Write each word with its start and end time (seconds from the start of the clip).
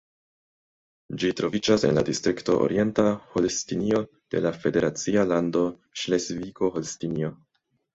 Ĝi 1.23 1.29
troviĝas 1.41 1.85
en 1.91 1.93
la 1.99 2.05
distrikto 2.07 2.57
Orienta 2.65 3.07
Holstinio 3.37 4.03
de 4.15 4.45
la 4.49 4.57
federacia 4.67 5.31
lando 5.37 5.67
Ŝlesvigo-Holstinio. 6.05 7.37